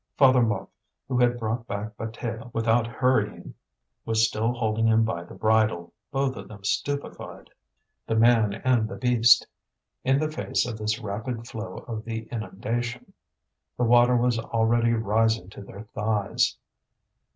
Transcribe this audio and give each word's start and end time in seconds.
Father 0.17 0.41
Mouque, 0.41 0.71
who 1.07 1.19
had 1.19 1.37
brought 1.37 1.67
back 1.67 1.95
Bataille 1.95 2.49
without 2.55 2.87
hurrying, 2.87 3.53
was 4.03 4.25
still 4.27 4.51
holding 4.51 4.87
him 4.87 5.03
by 5.03 5.23
the 5.23 5.35
bridle, 5.35 5.93
both 6.09 6.35
of 6.37 6.47
them 6.47 6.63
stupefied, 6.63 7.51
the 8.07 8.15
man 8.15 8.51
and 8.51 8.89
the 8.89 8.95
beast, 8.95 9.45
in 10.03 10.17
the 10.19 10.31
face 10.31 10.65
of 10.65 10.79
this 10.79 10.97
rapid 10.99 11.45
flow 11.47 11.85
of 11.87 12.03
the 12.03 12.23
inundation. 12.31 13.13
The 13.77 13.83
water 13.83 14.17
was 14.17 14.39
already 14.39 14.93
rising 14.93 15.51
to 15.51 15.61
their 15.61 15.83
thighs. 15.93 16.57